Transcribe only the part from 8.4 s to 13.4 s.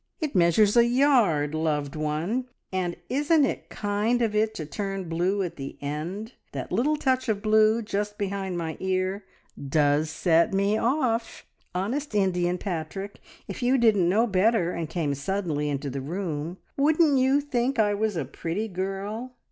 my ear does set me off! Honest Indian, Patrick!